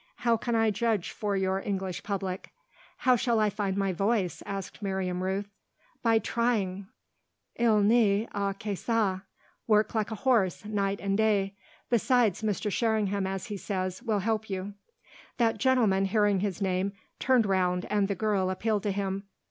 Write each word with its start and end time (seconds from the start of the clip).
How 0.15 0.35
can 0.35 0.55
I 0.55 0.71
judge 0.71 1.11
for 1.11 1.37
your 1.37 1.59
English 1.61 2.01
public?" 2.01 2.51
"How 2.97 3.15
shall 3.15 3.39
I 3.39 3.51
find 3.51 3.77
my 3.77 3.93
voice?" 3.93 4.41
asked 4.47 4.81
Miriam 4.81 5.21
Rooth. 5.21 5.45
"By 6.01 6.17
trying. 6.17 6.87
Il 7.57 7.83
n'y 7.83 8.27
a 8.33 8.55
que 8.55 8.73
ça. 8.73 9.21
Work 9.67 9.93
like 9.93 10.09
a 10.09 10.15
horse, 10.15 10.65
night 10.65 10.99
and 10.99 11.17
day. 11.19 11.53
Besides, 11.91 12.41
Mr. 12.41 12.71
Sherringham, 12.71 13.27
as 13.27 13.45
he 13.45 13.57
says, 13.57 14.01
will 14.01 14.21
help 14.21 14.49
you." 14.49 14.73
That 15.37 15.59
gentleman, 15.59 16.05
hearing 16.05 16.39
his 16.39 16.63
name, 16.63 16.93
turned 17.19 17.45
round 17.45 17.85
and 17.91 18.07
the 18.07 18.15
girl 18.15 18.49
appealed 18.49 18.81
to 18.81 18.91
him. 18.91 19.25